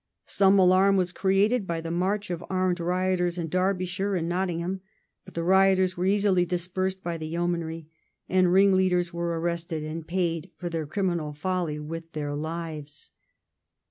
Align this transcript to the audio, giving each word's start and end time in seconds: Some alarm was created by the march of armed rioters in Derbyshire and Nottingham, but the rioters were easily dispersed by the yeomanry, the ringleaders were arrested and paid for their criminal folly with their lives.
Some 0.25 0.57
alarm 0.57 0.97
was 0.97 1.11
created 1.11 1.67
by 1.67 1.79
the 1.79 1.91
march 1.91 2.31
of 2.31 2.43
armed 2.49 2.79
rioters 2.79 3.37
in 3.37 3.49
Derbyshire 3.49 4.15
and 4.15 4.27
Nottingham, 4.27 4.81
but 5.25 5.35
the 5.35 5.43
rioters 5.43 5.95
were 5.95 6.07
easily 6.07 6.43
dispersed 6.43 7.03
by 7.03 7.17
the 7.19 7.27
yeomanry, 7.27 7.87
the 8.27 8.47
ringleaders 8.49 9.13
were 9.13 9.39
arrested 9.39 9.83
and 9.83 10.07
paid 10.07 10.49
for 10.57 10.69
their 10.69 10.87
criminal 10.87 11.33
folly 11.33 11.77
with 11.77 12.13
their 12.13 12.33
lives. 12.33 13.11